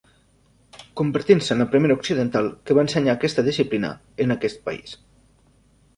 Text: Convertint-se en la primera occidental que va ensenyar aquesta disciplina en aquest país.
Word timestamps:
Convertint-se 1.01 1.51
en 1.55 1.61
la 1.63 1.67
primera 1.75 1.97
occidental 1.99 2.49
que 2.69 2.77
va 2.79 2.85
ensenyar 2.87 3.15
aquesta 3.15 3.47
disciplina 3.51 3.95
en 4.27 4.37
aquest 4.37 4.69
país. 4.71 5.01